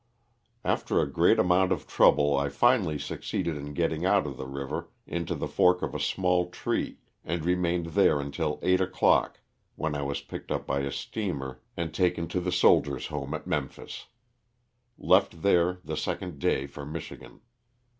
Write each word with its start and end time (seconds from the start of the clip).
After 0.65 0.99
a 0.99 1.05
great 1.07 1.37
amount 1.37 1.71
of 1.71 1.85
trouble 1.85 2.35
I 2.35 2.49
finally 2.49 2.97
succeeded 2.97 3.55
in 3.55 3.75
getting 3.75 4.03
out 4.03 4.25
of 4.25 4.35
the 4.35 4.47
river 4.47 4.89
into 5.05 5.35
the 5.35 5.47
fork 5.47 5.83
of 5.83 5.93
a 5.93 5.99
small 5.99 6.49
tree 6.49 6.97
and 7.23 7.45
remained 7.45 7.85
there 7.93 8.19
until 8.19 8.57
eight 8.63 8.81
o'clock, 8.81 9.41
when 9.75 9.93
I 9.93 10.01
was 10.01 10.19
picked 10.21 10.51
up 10.51 10.65
by 10.65 10.79
a 10.79 10.91
steamer 10.91 11.61
and 11.77 11.93
taken 11.93 12.27
to 12.29 12.39
the 12.39 12.45
1S8 12.45 12.45
l.OSS 12.45 12.45
OF 12.45 12.45
THE 12.45 12.49
Sri 12.49 12.49
TAXA. 12.49 12.61
Soldiers' 12.61 13.07
Homo 13.29 13.37
at 13.37 13.45
^[omphis. 13.47 14.05
Left 14.97 15.41
there 15.43 15.77
the 15.85 15.95
second 15.95 16.39
day 16.39 16.65
for 16.65 16.83
Michigan. 16.83 17.41